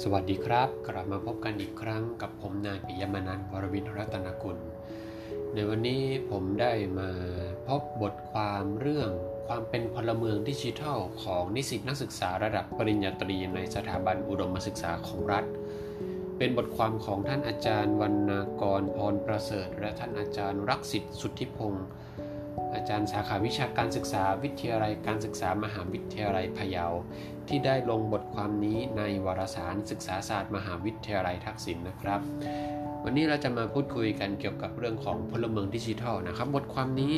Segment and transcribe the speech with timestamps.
[0.00, 4.58] สวัสดีครับ กลับมาพบกันอีกครั้งกับผมนายปิยมานันท์วรวินรัตนกุล
[5.54, 7.10] ในวันนี้ผมได้มา
[7.68, 9.10] พบบทความเรื่อง
[9.46, 15.44] ความเป็นพลเมืองดิจิทัล ของนิสิตนักศึกษาระดับปริญญาตรีในสถาบันอุดมศึกษาของรัฐ
[16.38, 21.86] เป็นบทความของท่านอาจารย์วรรณกรพรประเสริฐ และท่านอาจารย์รักสิทธิสุทธิพงศ์
[22.74, 26.86] อาจารย์สาขาวิชาการศึกษาวิทยาลัยการศึกษามหาวิทยาลัยพะเยา
[27.48, 32.20] ที่ได้ลงบทความนี้ในวารสารศึกษาศาสตร์มหาวิทยาลัยทักษิณนนะครับ
[33.04, 37.14] วันนี้เราจะมาพูดคุยกันเกี่ยวกับเรื่องของพลเมืองดิจิทัลนะครับ บทความนี้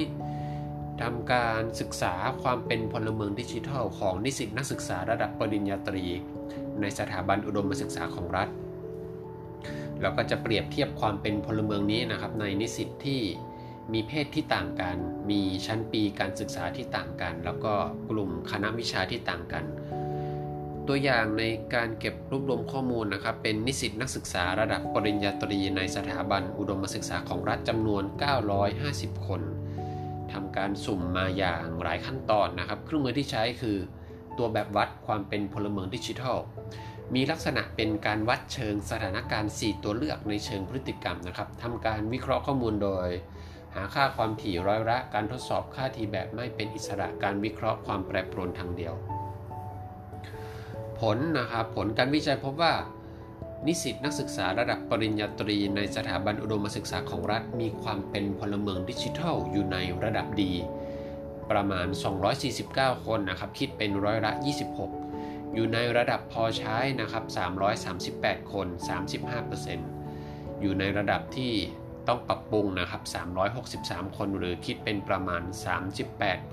[1.02, 6.04] ทำการศึกษาความเป็นพลเมืองดิจิทัล ของนิสิตนักศึกษาระดับปริญญาตรี
[6.80, 8.48] ในสถาบันอุดมศึกษาของรัฐ
[10.00, 13.20] เราก็จะเปรียบเทียบความเป็นพลเมืองนี้นะครับในนิสิตที่
[13.92, 14.96] มีเพศที่ต่างกัน
[15.30, 17.74] มีชั้นปีการศึกษาที่ต่างกัน แล้วก็
[18.10, 19.64] กลุ่มคณะวิชาที่ต่างกัน
[20.88, 28.02] ตัวอย่างในการเก็บรวบรวมข้อมูลนะครับเป็นนิสิตนักศึกษาระดับปริญญาตรีในสถาบันอุดมศึกษาของรัฐจำนวน
[28.64, 29.42] 950 คน
[30.32, 33.76] ทำการสุ่มมาอย่างหลายขั้นตอนนะครับ เครื่องมือที่ใช้คือ
[34.38, 36.38] ตัวแบบวัดความเป็นพลเมืองดิจิทัล
[37.14, 43.08] มีลักษณะเป็นการวัดเชิงสถานการณ์ 4 ตัวเลือกในเชิงพฤติกรรมนะครับทำการวิเคราะห์ข้อมูลโดย
[43.74, 48.94] หาค่าความถี่ร้อยละ การทดสอบค่าทีแบบไม่เป็นอิสระการวิเคราะห์ความแปรปรวนทางเดียว
[51.00, 52.74] ผลนะครับผลการวิจัยพบว่า
[53.66, 60.52] นิสิตนักศึกษาระดับปริญญาตรี ในสถาบันอุดมศึกษาของรัฐ มีความเป็นพลเมืองดิจิทัลอยู่ในระดับดี
[61.50, 61.86] ประมาณ
[62.46, 64.32] 249 คนนะครับคิดเป็นร้อยละ
[64.94, 67.24] 26 อยู่ในระดับพอใช้นะครับ
[67.88, 68.66] 338 คน
[69.84, 71.52] 35%อยู่ในระดับที่
[72.08, 73.02] ต้องปรับปรุงนะครับ
[73.60, 75.42] 363 คนหรือคิดเป็นประมาณ
[75.92, 76.52] 38%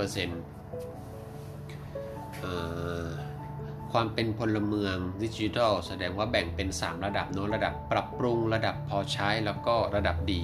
[2.39, 2.55] เอ่
[3.03, 3.05] อ
[3.91, 10.43] ความเป็นพลเมืองดิจิทัลแสดงว่าแบ่งเป็น 3 ระดับโน้ระดับปรับปรุงระดับพอใช้แล้วก็ระดับดี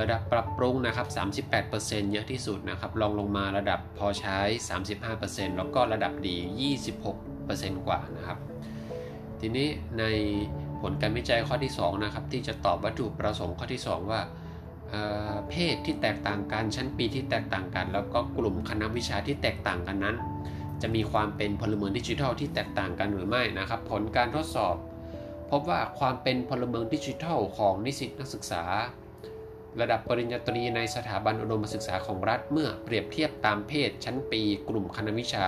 [0.00, 1.06] ระดับปรับปรุงนะครับ
[1.64, 4.38] 38%เยอะที่สุดนะครับลองลงมาระดับพอใช้
[4.98, 6.36] 35%แล้วก็ระดับดี
[7.10, 8.38] 26%กว่านะครับ
[9.40, 10.04] ทีนี้ใน
[10.90, 14.20] ลการวิจัยข้อที่2นะครับที่จะตอบวัตถุประสงค์ข้อที่ 2 ว่า
[15.48, 20.16] เพศที่แตกต่างกันชั้นปีที่แตกต่างกัน แล้วก็กลุ่มคณะวิชาที่แตกต่างกันนั้น
[20.82, 24.76] จะมีความเป็นพลเมืองดิจิทัลที่แตกต่างกันหรือไม่นะครับ ผลการทดสอบ
[25.50, 28.64] พบว่าความเป็นพลเมืองดิจิทัลของนิสิตนักศึกษา
[29.80, 35.46] ระดับปริญญาตรีในสถาบันอุดมศึกษาของรัฐเมื่อเปรียบเทียบตามเพศชั้นปี กลุ่มคณะวิชา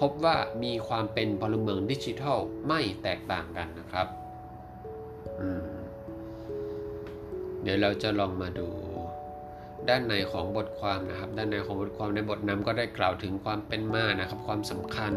[0.00, 2.38] พบว่ามีความเป็นพลเมืองดิจิทัล
[2.68, 4.06] ไม่แตกต่างกันนะครับ
[7.62, 8.68] เดี๋ยวเราจะลองมาดู
[9.88, 15.12] ด้านในของบทความนะครับ ด้านในของบทความในบทนำก็ได้กล่าวถึงความเป็นมานะครับ ความสำคัญ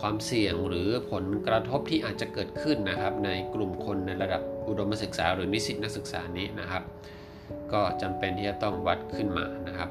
[0.00, 6.82] ความเสี่ยงหรือผลกระทบที่อาจจะเกิดขึ้นนะครับ ในกลุ่มคนในระดับอุดมศึกษา หรือนิสิตนักศึกษานี้นะครับ
[7.72, 9.90] ก็จำเป็นที่จะต้องวัดขึ้นมานะครับ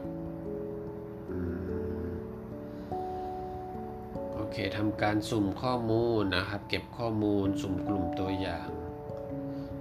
[4.34, 8.70] โอเคทำการสุ่มข้อมูลนะครับ เก็บข้อมูลสุ่มกลุ่มตัวอย่าง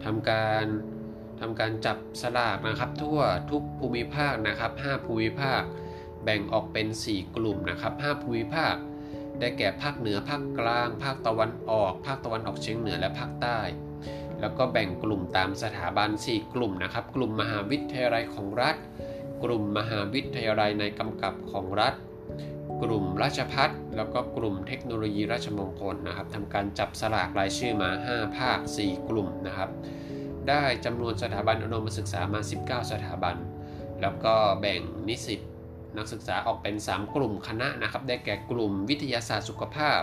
[0.05, 0.65] ทำการ
[1.41, 3.21] ทำการจับสลากนะครับ ทั่ว
[3.51, 5.63] ทุกภูมิภาคนะครับ 5 ภูมิภาค
[6.25, 8.75] แบ่งออกเป็น 4 กลุ่มนะครับ 5 ภูมิภาค
[9.39, 13.61] ได้แก่ภาคเหนือภาคกลาง ภาคตะวันออก ภาคตะวันออกเฉียงเหนือและภาคใต้
[14.41, 18.77] แล้วก็แบ่งกลุ่มตามสถาบัน 4 กลุ่มนะครับ กลุ่มมหาวิทยาลัยของรัฐ
[19.45, 21.95] กลุ่มมหาวิทยาลัยในกำกับของรัฐ
[22.83, 29.71] กลุ่มราชพัฒแล้วก็กลุ่มเทคโนโลยีราชมงคลนะครับทำการจับสลากรายชื่อมา 5 ภาค 4 กลุ่มนะครับ
[30.49, 33.37] ได้จำนวนสถาบันอุดมศึกษามา 19 สถาบัน
[34.01, 35.41] แล้วก็แบ่งนิสิต
[35.97, 40.03] นักศึกษาออกเป็น 3 กลุ่มคณะนะครับ ได้แก่กลุ่มวิทยาศาสตร์สุขภาพ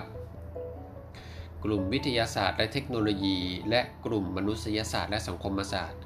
[1.63, 6.02] กลุ่มวิทยาศาสตร์และเทคโนโลยี และกลุ่มมนุษยศาสตร์และสังคมศาสตร์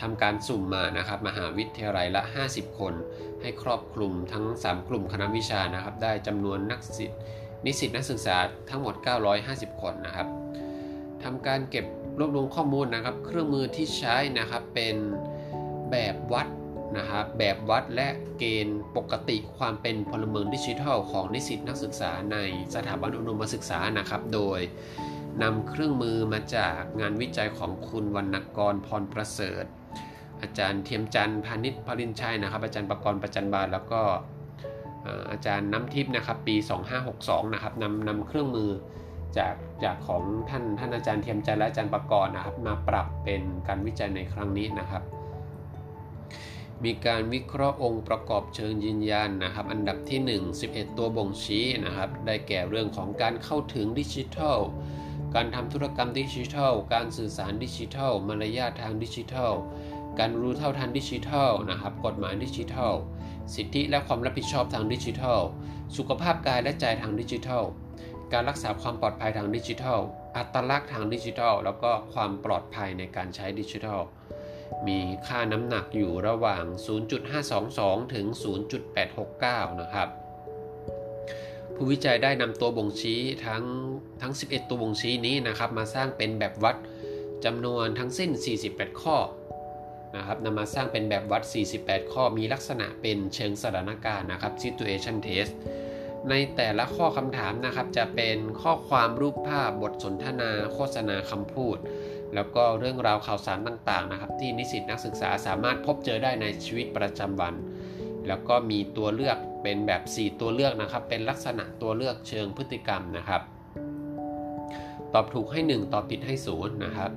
[0.00, 2.94] ทำการสุ่มมานะครับมหาวิทยาลัยละ 50 คน
[3.46, 7.16] ให้ครอบคลุมทั้ง 3 กลุ่มคณะวิชานะครับ ได้จำนวนนักสิทธิ
[7.64, 8.36] นิสิตนักศึกษา
[8.70, 8.94] ทั้งหมด
[9.38, 10.28] 950 คนนะครับ
[11.24, 11.86] ทำการเก็บ
[12.18, 14.96] รวบรวมข้อมูลนะครับ เครื่องมือที่ใช้นะครับเป็น
[15.90, 16.48] แบบวัด
[16.96, 18.08] นะครับแบบวัดและ
[18.38, 22.36] เกณฑ์ปกติความเป็นพลเมืองดิจิทัล ของนิสิตนักศึกษาใน
[22.74, 24.60] สถาบันอุดมศึกษานะครับ โดย
[25.42, 29.64] นำเครื่องมือมาจากงานวิจัยของคุณวรรณกรพรประเสริฐ
[30.42, 34.00] อาจารย์เทียมจันทร์พาณิชย์พรินชัยนะครับ อาจารย์ประกรณ์ประจันบาลแล้วก็
[35.30, 36.56] อาจารย์น้ำทิพย์นะครับปี
[37.04, 38.70] 2562 นะครับนำนำเครื่องมือ
[39.38, 39.54] จาก
[39.84, 45.02] จากของท่านท่านอาจารย์เทียมใจและอาจารย์ประกรณ์นะครับ มาปรับเป็นการวิจัยในครั้งนี้นะครับ
[46.84, 54.58] มีการวิเคราะห์องค์ประกอบเชิงยืนยันนะครับ อันดับที่ 1 11 ตัวบ่งชี้นะครับ ได้แก่เรื่องของการเข้าถึงดิจิทัล
[55.34, 59.52] การทำธุรกรรมดิจิทัล การสื่อสารดิจิทัล มารยาททางดิจิทัล
[60.18, 62.94] การรู้เท่าทันดิจิทัลนะครับ กฎหมายดิจิทัล
[63.54, 65.40] สิทธิและความรับผิดชอบทางดิจิทัล
[65.96, 67.64] สุขภาพกายและใจทางดิจิทัล
[68.32, 69.98] การรักษาความปลอดภัยทางดิจิทัล
[70.36, 74.00] อัตลักษณ์ทางดิจิทัล แล้วก็ความปลอดภัยในการใช้ดิจิทัล
[74.86, 76.64] มีค่าน้ำหนักอยู่ระหว่าง
[77.38, 78.26] 0.522 ถึง
[79.02, 80.08] 0.869 นะครับ
[81.74, 83.64] ผู้วิจัยได้นำตัวบ่งชี้ทั้ง
[84.22, 86.76] ทั้ง 11 ตัวบ่งชี้นี้นะครับ มาสร้างเป็นแบบวัด
[87.44, 88.30] จำนวนทั้งสิ้น
[88.66, 89.16] 48 ข้อ
[90.16, 91.42] นะครับนำมาสร้างเป็นแบบวัด
[91.78, 95.52] 48 ข้อมีลักษณะเป็นเชิงสถานการณ์นะครับ situation test
[96.30, 101.78] ในแต่ละข้อคำถามนะครับจะเป็นข้อความรูปภาพบทสนทนา โฆษณาคำพูด
[102.34, 107.54] แล้วก็เรื่องราวข่าวสารต่างๆนะครับ ที่นิสิตนักศึกษาสามารถพบเจอได้ในชีวิตประจำวัน
[108.28, 113.42] แล้วก็มีตัวเลือกเป็นแบบ 4 ตัวเลือกนะครับ เป็นลักษณะตัวเลือกเชิงพฤติกรรมนะครับ
[115.14, 117.10] ตอบถูกให้ 1 ตอบผิดให้ 0 นะครับ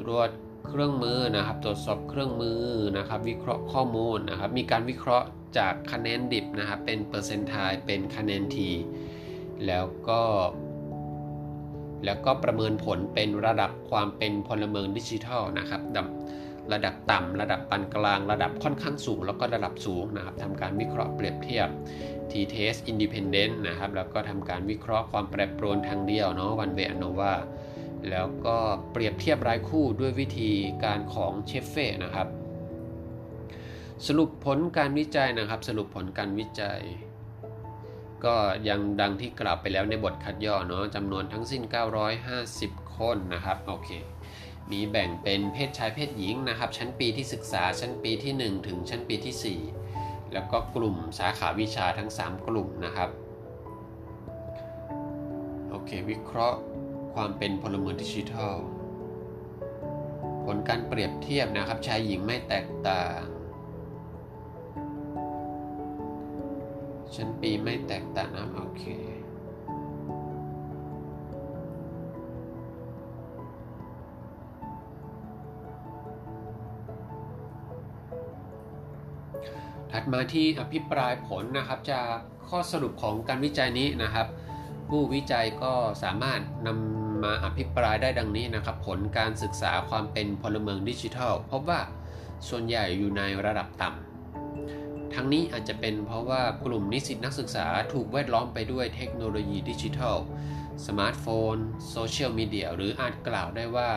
[0.00, 0.30] ตรวจ
[0.74, 2.60] เครื่องมือนะครับ ตรวจสอบเครื่องมือ
[2.96, 5.26] นะครับ วิเคราะห์ข้อมูลนะครับ มีการวิเคราะห์
[5.58, 7.54] จากคะแนนดิบนะครับ เป็นเปอร์เซนต์ไท
[7.86, 8.70] เป็นคะแนนที
[9.66, 10.20] แล้วก็
[12.04, 15.80] แล้วก็ประเมินผลเป็นระดับความเป็นพลเมืองดิจิทัลนะครับ
[16.72, 21.68] ระดับต่ำ ระดับปานกลาง ระดับค่อนข้างสูง แล้วก็ระดับสูงนะครับทำการวิเคราะห์เปรียบเทียบ
[22.30, 27.32] t-test independent นะครับ แล้วก็ทำการวิเคราะห์ความแปรปรวนทางเดียวเนาะ one way ANOVA
[28.10, 28.56] แล้วก็
[28.92, 30.50] เปรียบเทียบรายคู่ด้วยวิธี
[30.84, 32.28] การของเชฟเฟ่นะครับ
[34.06, 36.80] สรุปผลการวิจัยนะครับ สรุปผลการวิจัย
[38.24, 38.36] ก็
[38.68, 41.62] ยังดังที่กล่าวไปแล้วในบทคัดย่อเนาะจำนวนทั้งสิ้น
[42.30, 43.90] 950 คนนะครับโอเค
[44.70, 53.10] มีแบ่งเป็นเพศชายเพศหญิงนะครับ ชั้นปีที่ศึกษาชั้นปีที่ 1 ถึงชั้นปีที่ 4 แล้วก็กลุ่มสาขาวิชาทั้ง 3 กลุ่มนะครับ
[55.70, 56.58] โอเค วิเคราะห์
[57.14, 58.56] ความเป็นพลเมืองดิจิทัล
[60.44, 63.20] ผลการเปรียบเทียบนะครับชายหญิงไม่แตกต่าง
[67.14, 68.84] ชั้นปีไม่แตกต่างนะโอเค
[79.92, 82.08] ถัดมาที่อภิปรายผลนะครับจาก
[82.48, 84.26] ข้อสรุปของการวิจัยนี้นะครับ
[84.88, 85.72] ผู้วิจัยก็
[86.02, 91.80] สามารถนำ มาอภิปรายได้ดังนี้นะครับ ผลการศึกษาความเป็นพลเมืองดิจิทัล พบว่า
[92.48, 100.16] ส่วนใหญ่อยู่ในระดับต่ำทั้งนี้อาจจะเป็นเพราะว่ากลุ่มนิสิตนักศึกษาถูกแวดล้อมไปด้วยเทคโนโลยีดิจิทัล
[100.86, 101.56] สมาร์ทโฟน
[101.90, 103.90] โซเชียลมีเดียหรืออาจกล่าวได้ว่า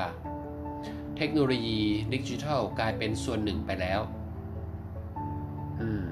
[1.17, 1.81] เทคโนโลยี
[2.13, 4.01] ดิจิทัลกลายเป็นส่วนหนึ่งไปแล้ว
[5.81, 6.05] อืม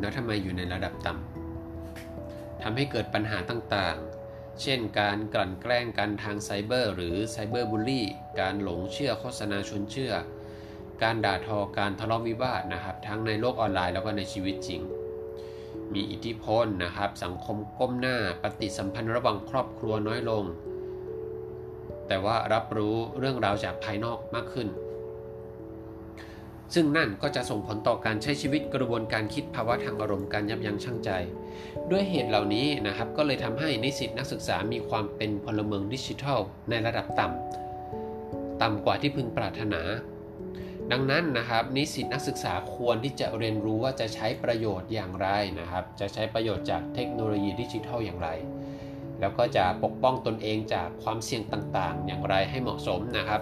[0.00, 4.21] แล้วทำไมอยู่ในระดับต่ำทำให้เกิดปัญหาต่างๆ
[4.60, 8.06] เช่นการกลั่นแกล้งกันทางไซเบอร์ หรือไซเบอร์บูลลี่
[8.40, 10.12] การหลงเชื่อโฆษณาชวนเชื่อ
[11.02, 14.80] การด่าทอการทะเลาะวิวาทนะครับ ทั้งในโลกออนไลน์แล้วก็ในชีวิตจริง
[15.94, 20.44] มีอิทธิพลนะครับ สังคมก้มหน้าปฏิสัมพันธ์ระหว่างครอบครัวน้อยลง
[22.08, 24.68] แต่ว่ารับรู้เรื่องราวจากภายนอกมากขึ้น
[26.74, 31.10] ซึ่งนั่นก็จะส่งผลต่อการใช้ชีวิตกระบวนการคิดภาวะทางอารมณ์การยับยั้งชั่งใจ
[31.90, 39.82] ด้วยเหตุเหล่านี้นะครับก็เลยทำให้นิสิตนักศึกษามีความเป็นพลเมืองดิจิทัล ในระดับต่ำต่ำกว่าที่พึงปรารถนา
[40.92, 45.28] ดังนั้นนะครับนิสิตนักศึกษาควรที่จะเรียนรู้ว่าจะใช้ประโยชน์อย่างไร
[45.60, 48.28] นะครับ จะใช้ประโยชน์จากเทคโนโลยีดิจิทัลอย่างไร
[49.20, 53.40] แล้วก็จะปกป้องตนเองจากความเสี่ยงต่างๆ อย่างไรให้เหมาะสมนะครับ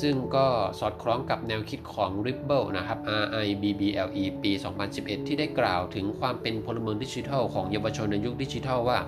[0.00, 0.46] ซึ่งก็
[0.80, 4.52] สอดคล้องกับแนวคิดของ Ripple นะครับ R I B B L E ปี
[4.90, 8.98] 2011 ที่ได้กล่าวถึงความเป็นพลเมืองดิจิทัลของเยาวชนในยุคดิจิทัลว่า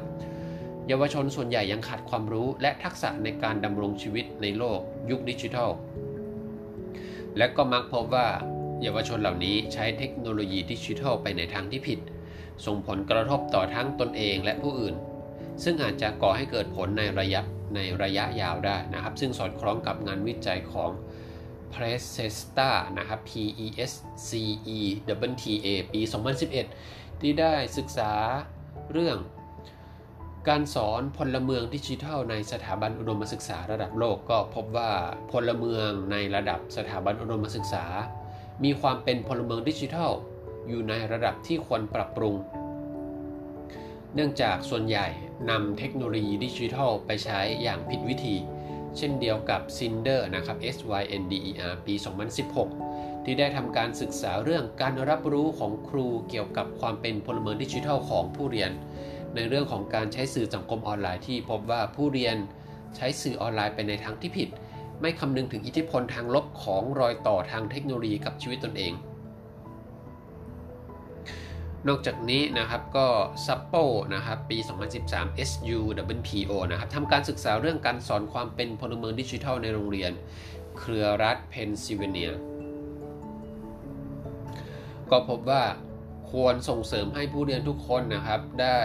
[0.88, 5.70] เยาวชนส่วนใหญ่ยังขาดความรู้และทักษะในการดำรงชีวิตในโลกยุคดิจิทัล
[7.36, 8.28] และก็มักพบว่า
[8.82, 12.00] เยาวชนเหล่านี้ใช้เทคโนโลยีดิจิทัลไปในทางที่ผิด
[12.66, 14.94] ส่งผลกระทบต่อทั้งตนเองและผู้อื่น
[15.64, 17.42] ซึ่งอาจจะก่อให้เกิดผลในระยะ
[17.74, 20.90] ในระยะยาวได้นะครับ ซึ่งสอดคล้องกับงานวิจัยของ
[21.74, 23.32] p r e s e s t a นะครับ P
[23.64, 23.92] E S
[24.28, 24.30] C
[24.76, 24.78] E
[25.30, 26.00] W T A ปี
[26.60, 28.12] 2011 ที่ได้ศึกษา
[28.92, 29.18] เรื่อง
[30.48, 34.92] การสอนพลเมืองดิจิทัลในสถาบันอุดมศึกษาระดับโลกก็พบว่า
[35.30, 37.84] พลเมืองในระดับสถาบันอุดมศึกษา
[38.64, 40.10] มีความเป็นพลเมืองดิจิทัล
[40.68, 42.34] อยู่ในระดับที่ควรปรับปรุง
[44.14, 45.06] เนื่องจากส่วนใหญ่
[45.50, 48.36] นำเทคโนโลยีดิจิทัลไปใช้อย่างผิดวิธี
[48.96, 51.94] เช่นเดียวกับ Cinder นะครับ S Y N D E R ปี
[52.60, 58.70] 2016 ที่ได้ทำการศึกษาเรื่องการรับรู้ของครูเกี่ยวกับความเป็นพลเมืองดิจิทัลของผู้เรียน
[59.34, 62.36] ในเรื่องของการใช้สื่อสังคมออนไลน์ที่พบว่าผู้เรียน
[62.96, 64.48] ใช้สื่อออนไลน์ไปในทางที่ผิด
[65.00, 68.92] ไม่คำนึงถึงอิทธิพลทางลบของรอยต่อทางเทคโนโลยีกับชีวิตตนเอง
[71.88, 73.06] นอกจากนี้นะครับก็
[73.46, 73.74] ซัปโป
[74.14, 74.58] นะครับปี
[75.02, 80.12] 2013 SUWPO นะครับทำการศึกษาเรื่องการสอนความเป็นพลเมืองดิจิทัลในโรงเรียน
[80.78, 82.30] เครือรัฐเพนซิลเวเนีย
[85.10, 85.62] ก็พบว่า
[86.30, 88.80] ควรส่งเสริมให้ผู้เรียนทุกคนนะครับได้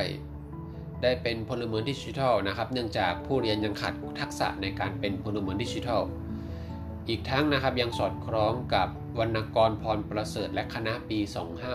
[1.04, 6.02] ได้เป็นพลเมืองดิจิทัลนะครับเนื่องจากผู้เรียนยังขาดทักษะในการเป็นพลเมืองดิจิทัล
[7.08, 8.88] อีกทั้งนะครับยังสอดคล้องกับ
[9.20, 11.20] วรรณกรพรประเสริฐและคณะปี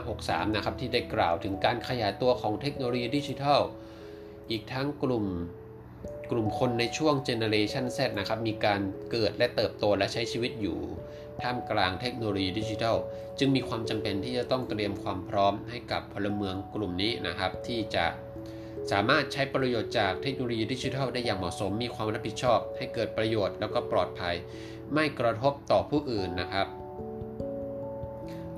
[0.01, 3.61] 2563 นะครับที่ได้กล่าวถึงการขยายตัวของเทคโนโลยีดิจิทัล
[4.51, 5.25] อีกทั้งกลุ่ม
[6.31, 8.81] กลุ่มคนในช่วงเจเนเรชัน Z นะครับมีการ
[9.11, 10.79] เกิดและเติบโตและใช้ชีวิตอยู่
[11.43, 12.97] ท่ามกลางเทคโนโลยีดิจิทัล
[13.39, 18.07] จึงมีความจำเป็นที่จะต้องเตรียมความพร้อมให้กับพลเมืองกลุ่มนี้นะครับ ที่จะ
[18.91, 24.35] สามารถใช้ประโยชน์จากเทคโนโลยีดิจิทัลได้อย่างเหมาะสม มีความรับผิดชอบ ให้เกิดประโยชน์แล้วก็ปลอดภัย
[24.95, 26.69] ไม่กระทบต่อผู้อื่นนะครับ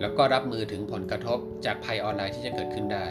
[0.01, 3.07] แล้วก็รับมือถึงผลกระทบจากภัยออนไลน์ที่จะเกิดขึ้นได้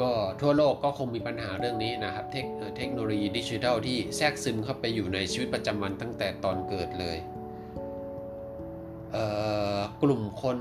[0.00, 0.10] ก็
[0.40, 2.46] ทั่วโลกก็คงมีปัญหาเรื่องนี้นะครับ เทค
[2.76, 7.18] เทคโนโลยีดิจิทัลที่แทรกซึมเข้าไปอยู่ในชีวิตประจำวันตั้งแต่ตอนเกิดเลย
[10.02, 10.58] กลุ่มคน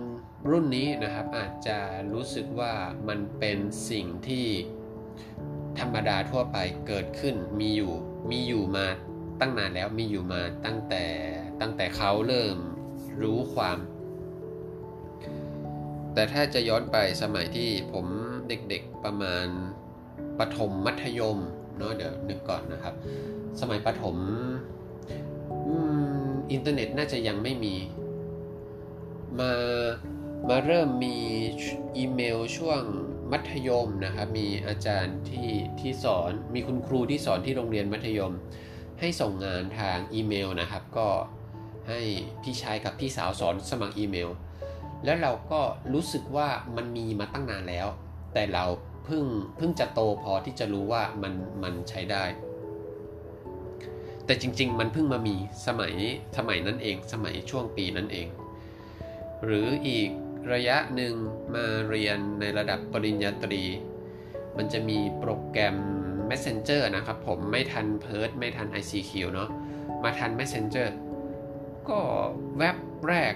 [0.49, 1.77] รุ่นนี้นะครับอาจจะ
[2.13, 2.73] รู้สึกว่า
[3.07, 3.57] มันเป็น
[3.89, 4.45] สิ่งที่
[5.79, 7.93] ธรรมดาทั่วไปเกิดขึ้นมีอยู่
[8.31, 8.87] มีอยู่มา
[9.39, 11.03] ตั้งนานแล้วมีอยู่มาตั้งแต่
[11.61, 12.57] ตั้งแต่เขาเริ่ม
[13.21, 13.77] รู้ความ
[16.13, 18.05] แต่ถ้าจะย้อนไปสมัยที่ผม
[18.47, 19.47] เด็กๆประมาณ
[20.39, 21.37] ปฐมมัธยม
[21.77, 22.93] เนาะเดี๋ยวนึกก่อนนะครับ
[23.59, 24.17] สมัยปฐม
[26.51, 27.75] อินเทอร์เน็ตน่าจะยังไม่มี
[29.39, 29.51] มา
[30.49, 31.17] มาเริ่มมี
[31.97, 32.81] อีเมลช่วง
[33.31, 38.33] มัธยมนะครับมีอาจารย์ที่ที่สอนมีคุณครูที่สอนที่โรงเรียนมัธยม
[38.99, 41.07] ให้ส่งงานทางอีเมลนะครับ ก็
[41.87, 41.99] ให้
[42.43, 44.29] พี่ชายกับพี่สาวสอนสมัครอีเมล
[45.05, 45.61] แล้วเราก็
[45.93, 47.87] รู้สึกว่ามันมีมาตั้งนานแล้ว
[48.33, 48.65] แต่เรา
[49.05, 49.25] เพิ่ง
[49.57, 52.23] เพิ่งจะโตพอที่จะรู้ว่ามันมันใช้ได้
[54.25, 55.35] แต่จริง ๆ มันเพิ่งมามี
[55.67, 55.93] สมัย
[56.37, 58.27] สมัยนั้นเองสมัยช่วงปีนั้นเอง
[59.43, 60.09] หรืออีก
[60.53, 61.13] ระยะหนึ่ง
[61.53, 63.63] มาเรียนในระดับปริญญาตรี
[64.57, 65.77] มันจะมีโปรแกรม
[66.29, 69.49] Messenger นะครับ ผมไม่ทันเพิร์ไม่ทัน ICQ เนาะ
[70.03, 70.87] มาทัน Messenger
[71.89, 71.99] ก็
[72.57, 72.77] แวบ
[73.07, 73.33] แรก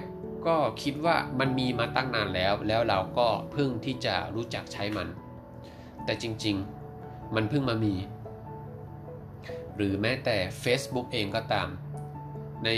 [0.47, 5.07] ก็คิดว่ามันมีมาตั้งนานแล้ว แล้วเราก็เพิ่งที่จะรู้จักใช้มัน
[6.05, 7.93] แต่จริงๆ มันเพิ่งมามี
[9.75, 11.67] หรือแม้แต่ Facebook เองก็ตาม
[12.63, 12.69] ใน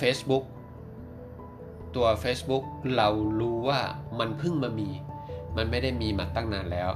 [0.00, 0.44] Facebook
[1.94, 2.64] ตัว Facebook
[2.96, 3.08] เรา
[3.40, 3.80] รู้ว่า
[4.18, 4.88] มันเพิ่งมามี
[5.56, 6.90] มันไม่ได้มีมาตั้งนานแล้ว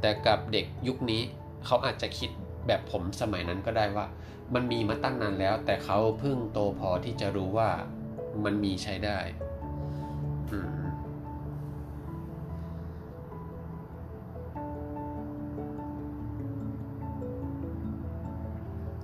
[0.00, 1.22] แต่กับเด็กยุคนี้
[1.64, 2.30] เขาอาจจะคิด
[2.66, 4.06] แบบผมสมัยนั้นก็ได้ว่า
[4.54, 7.70] มันมีมาตั้งนานแล้ว แต่เขาเพิ่งโตพอที่จะรู้ว่า
[8.44, 9.18] มันมีใช้ได้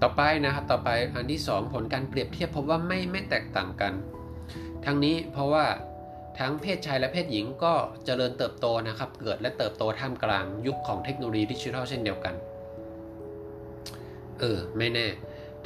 [0.03, 3.93] ต่อไปนะครับต่อไปอันที่ 2 ผลการเปรียบเทียบพบว่าไม่ไม่แตกต่างกัน
[4.85, 5.67] ทั้งนี้เพราะว่า
[6.39, 7.75] ทั้งเพศชายและเพศหญิงก็
[8.05, 12.35] เจริญเติบโตนะครับ เกิดและเติบโตท่ามกลางยุคของเทคโนโลยีดิจิทัลเช่นเดียวกัน
[14.41, 15.07] เออ ไม่แน่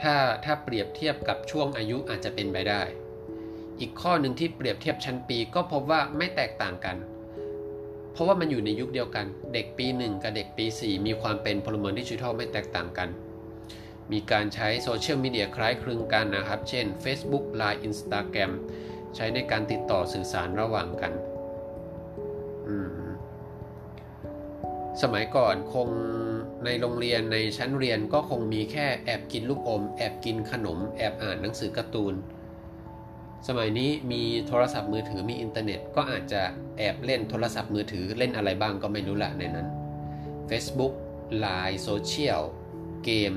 [0.02, 2.82] ถ้าถ้าเปรียบเทียบกับช่วงอายุอาจจะเป็นไปได้
[3.80, 6.96] อีกข้อหนึ่งที่เปรียบเทียบชั้นปีก็พบว่าไม่แตกต่างกัน
[8.12, 13.08] เพราะว่ามันอยู่ในยุคเดียวกัน เด็กปี 1 กับเด็กปี 4 มีความเป็นพลเมืองดิจิทัลไม่แตกต่างกัน
[14.12, 18.52] มีการใช้โซเชียลมีเดียคล้ายคลึงกันนะครับ เช่น Facebook Line Instagram
[19.16, 21.12] ใช้ในการติดต่อสื่อสารระหว่างกัน
[25.02, 25.88] สมัยก่อนคง
[26.64, 32.14] ในโรงเรียนในชั้นเรียนก็คงมีแค่แอบกินลูกอม แอบกินขนม แอบอ่านหนังสือการ์ตูน
[33.48, 36.42] สมัยนี้มีโทรศัพท์มือถือมีอินเทอร์เน็ต ก็อาจจะ
[36.78, 39.66] แอบเล่นโทรศัพท์มือถือเล่นอะไรบ้างก็ไม่รู้ละในนั้น
[40.50, 40.94] Facebook
[41.44, 42.42] Line โซเชียล
[43.04, 43.32] เกม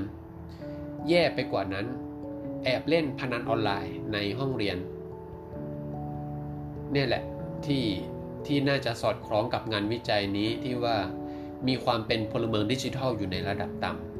[1.08, 1.86] แย่ไปกว่านั้น
[2.64, 4.76] แอบเล่นพนันออนไลน์ในห้องเรียน
[6.92, 7.22] เนี่ยแหละ
[7.66, 7.84] ที่
[8.46, 10.96] ที่น่าจะสอดคล้องกับงานวิจัยนี้ที่ว่า
[11.68, 14.12] มีความเป็นพลเมืองดิจิทัลอยู่ในระดับต่ำ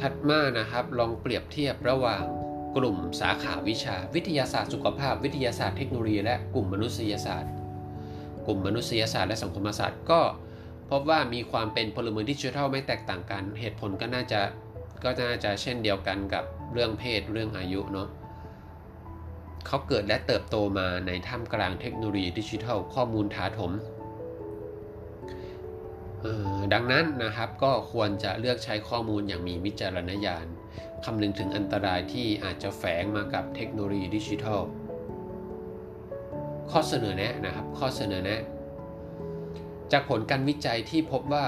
[0.00, 2.22] ถัดมานะครับลองเปรียบเทียบระหว่าง
[2.76, 7.52] กลุ่มสาขาวิชา วิทยาศาสตร์สุขภาพ วิทยาศาสตร์เทคโนโลยีและกลุ่มมนุษยศาสตร์
[8.46, 10.20] กลุ่มมนุษยศาสตร์และสังคมศาสตร์ก็
[10.90, 14.40] พบว่ามีความเป็นพลเมืองดิจิทัลไม่แตกต่างกัน เหตุผลก็น่าจะ
[15.04, 18.08] ก็น่าจะเช่นเดียวกันกับเรื่องเพศเรื่องอายุเนาะ
[19.66, 23.72] เขาเกิดและเติบโตมาในท่ามกลางเทคโนโลยีดิจิทัลข้อมูลถาถม
[26.72, 30.46] ดังนั้นนะครับก็ควรจะเลือกใช้ข้อมูลอย่างมีวิจารณญาณ
[31.04, 34.60] คำนึงถึงอันตรายที่อาจจะแฝงมากับเทคโนโลยีดิจิทัล
[36.70, 38.42] ข้อเสนอแนะนะครับ ข้อเสนอแนะ
[39.92, 41.46] จากผลการวิจัยที่พบว่า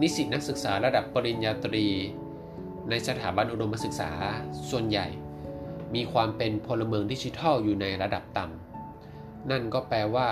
[0.00, 1.86] นิสิตนักศึกษาระดับปริญญาตรี
[2.90, 4.10] ในสถาบันอุดมศึกษา
[4.70, 5.06] ส่วนใหญ่
[5.94, 10.28] มีความเป็นพลเมืองดิจิทัลอยู่ในระดับต่ำ นั่นก็แปลว่า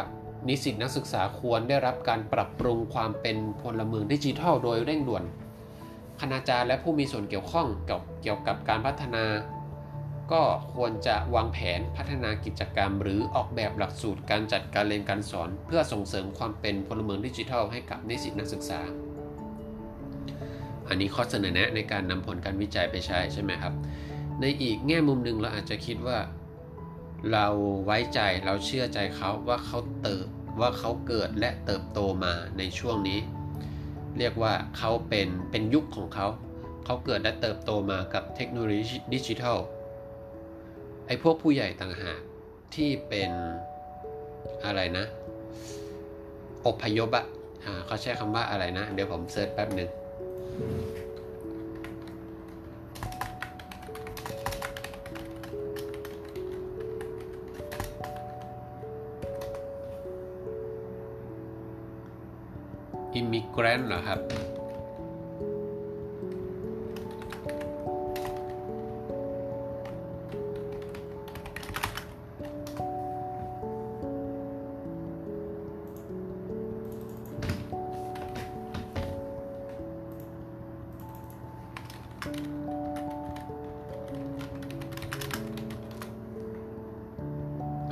[0.48, 5.24] นิสิตนักศึกษาควรได้รับการปรับปรุงความเป็นพลเมืองดิจิทัลโดยเร่งด่วน
[6.20, 7.66] คณาจารย์และผู้มีส่วนเกี่ยวข้อง
[8.22, 9.24] เกี่ยวกับการพัฒนา
[10.32, 10.42] ก็
[10.74, 18.80] ควรจะวางแผนพัฒนากิจกรรม หรือออกแบบหลักสูตรการจัดการเรียนการสอน เพื่อส่งเสริมความเป็นพลเมืองดิจิทัลให้กับนิสิตนักศึกษา
[20.88, 23.74] อันนี้ข้อเสนอแนะในการนำผลการวิจัยไปใช้ใช่ไหมครับ
[24.40, 26.18] ในอีกแง่มุมหนึ่งเราอาจจะคิดว่า
[27.32, 27.46] เรา
[27.84, 30.26] ไว้ใจเราเชื่อใจเขาว่าเขาเติบ
[30.60, 33.18] ว่าเขาเกิดและเติบโตมาในช่วงนี้
[34.18, 36.26] เรียกว่าเขาเป็นเป็นยุคของเขา
[36.84, 39.58] เขาเกิดและเติบโตมากับเทคโนโลยีดิจิทัล
[41.06, 42.20] ไอ้พวกผู้ใหญ่ต่างหาก
[42.74, 43.30] ที่เป็น
[44.64, 45.04] อะไรนะ
[46.66, 47.26] อพยพอะ
[47.64, 49.90] อ่าเขาใช้คำว่าอะไรนะ เดี๋ยวผม search แป๊บหนึ่ง
[63.50, 64.20] อิมิเกรนเหรอครับ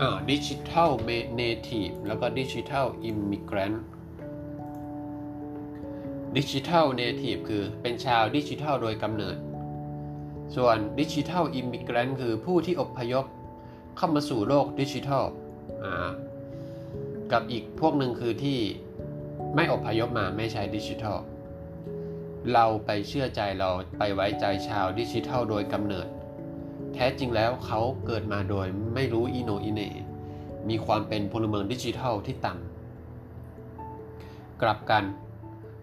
[0.00, 0.90] อ่าดิจิทัล
[1.36, 3.74] native แล้วก็ digital immigrant
[6.38, 9.36] digital native คือเป็นชาวดิจิทัลโดยกำเนิด
[10.56, 13.24] ส่วน digital immigrant คือผู้ที่อพยพ
[13.96, 15.24] เข้ามาสู่โลกดิจิทัล
[17.32, 18.58] กับอีกพวกหนึ่งคือที่
[19.54, 21.18] ไม่อพยพมาไม่ใช้ดิจิทัล
[22.52, 26.06] เราไปเชื่อใจเราไปไว้ใจชาวดิจิทัลโดยกำเนิด
[26.94, 29.80] แท้จริงแล้วเขาเกิดมาโดยไม่รู้อิโนอิเน
[30.68, 35.04] มีความเป็นพลเมืองดิจิทัลที่ต่ำกลับกัน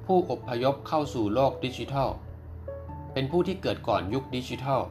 [0.06, 2.10] ผู้อพยพเข้าสู่โลกดิจิทัล
[3.14, 4.82] เป็นผู้ที่เกิดก่อนยุคดิจิทัล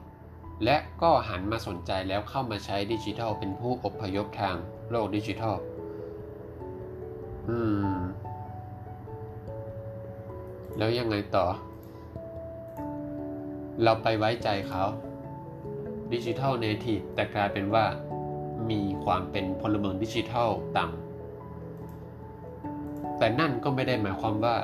[0.64, 4.56] และก็หันมาสนใจแล้วเข้ามาใช้ดิจิทัล เป็นผู้อพยพทาง
[4.90, 5.54] โลกดิจิทัล
[7.48, 7.58] อื
[7.96, 7.98] ม
[10.78, 11.46] แล้วยังไงต่อ
[13.82, 14.84] เราไปไว้ใจเขา
[16.12, 17.84] digital native แต่กลายเป็นว่า
[18.70, 24.56] มีความเป็นพลเมืองดิจิทัลต่ำแต่นั่นก็ไม่ได้หมายความว่า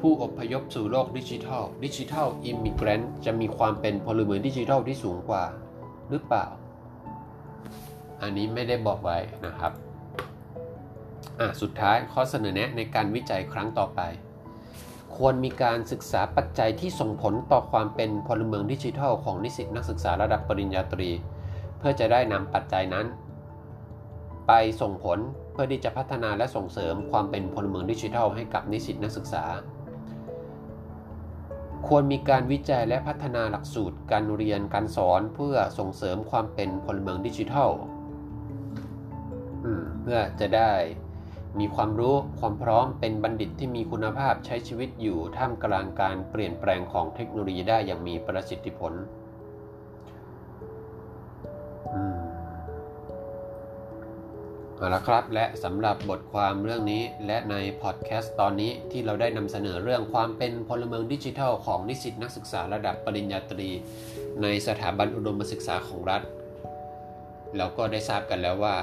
[0.00, 5.44] ผู้อพยพสู่โลกดิจิทัล digital immigrant จะมีความเป็นพลเมืองดิจิทัลที่สูงกว่า
[6.10, 6.46] หรือเปล่า
[8.22, 9.72] อันนี้ไม่ได้บอกไว้นะครับ
[11.40, 14.00] อะสุดท้ายข้อเสนอแนะในการวิจัยครั้งต่อไป
[15.16, 21.10] ควรมีการศึกษาปัจจัยที่ส่งผลต่อความเป็นพลเมืองดิจิทัลของนิสิตนักศึกษาระดับปริญญาตรี
[21.78, 23.06] เพื่อจะได้นำปัจจัยนั้น
[24.46, 25.18] ไปส่งผล
[25.52, 29.44] เพื่อที่จะพัฒนาและส่งเสริมความเป็นพลเมืองดิจิทัลให้กับนิสิตนักศึกษา
[31.86, 37.70] ควรมีการวิจัยและพัฒนาหลักสูตรการเรียนการสอนเพื่อส่งเสริมความเป็นพลเมืองดิจิทัล
[40.00, 40.72] เพื่อจะได้
[41.58, 48.92] มีความรู้ความพร้อมเป็นบัณฑิตที่มีคุณภาพใช้ชีวิตอยู่ท่ามกลางการเปลี่ยนแปลงของเทคโนโลยีได้อย่างมีประสิทธิผล
[54.80, 63.68] เอาละครับ และสำหรับบทความเรื่องนี้และในพอดแคสต์ตอนนี้ที่เราได้นำเสนอเรื่องความเป็นพลเมืองดิจิทัลของนิสิตนักศึกษาระดับปริญญาตรี
[64.42, 66.22] ในสถาบันอุดมศึกษาของรัฐ
[67.56, 68.76] เราก็ได้ทราบกันแล้วว่า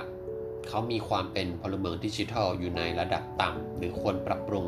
[0.68, 4.66] เขามีความเป็นพลเมืองดิจิทัลอยู่ในระดับต่ำหรือควรปรับปรุง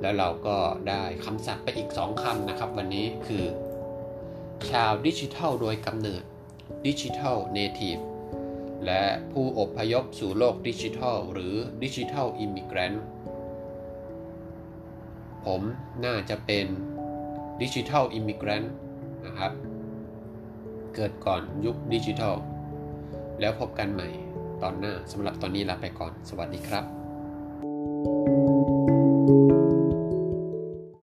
[0.00, 0.56] แล้วเราก็
[0.88, 3.44] ได้คำศัพท์ไปอีกสองคำนะครับ วันนี้คือ
[4.70, 6.22] ชาวดิจิทัลโดยกำเนิด
[6.86, 7.98] digital native
[8.84, 13.04] และผู้อพยพสู่โลกดิจิทัล หรือ digital immigrant
[15.44, 15.62] ผม
[16.04, 16.66] น่าจะเป็น
[17.62, 18.72] digital immigrant
[19.24, 19.52] นะครับ
[20.94, 22.36] เกิดก่อนยุคดิจิทัล
[23.40, 24.08] แล้วพบกันใหม่
[24.62, 26.95] ตอนหน้าสำหรับตอนนี้ลาไปก่อน สวัสดีครับ